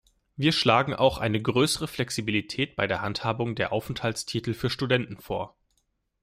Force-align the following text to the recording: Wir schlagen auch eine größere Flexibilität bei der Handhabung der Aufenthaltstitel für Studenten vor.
Wir 0.35 0.51
schlagen 0.51 0.95
auch 0.95 1.19
eine 1.19 1.39
größere 1.39 1.87
Flexibilität 1.87 2.75
bei 2.75 2.87
der 2.87 3.01
Handhabung 3.03 3.53
der 3.53 3.71
Aufenthaltstitel 3.71 4.55
für 4.55 4.71
Studenten 4.71 5.17
vor. 5.17 5.55